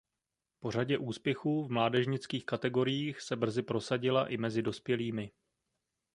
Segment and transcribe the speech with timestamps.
[0.59, 5.31] Po řadě úspěchů v mládežnických kategoriích se brzy prosadila i mezi dospělými.